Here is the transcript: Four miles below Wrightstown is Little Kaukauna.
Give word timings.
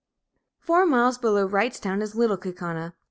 Four 0.57 0.87
miles 0.87 1.19
below 1.19 1.47
Wrightstown 1.47 2.01
is 2.01 2.15
Little 2.15 2.35
Kaukauna. 2.39 2.93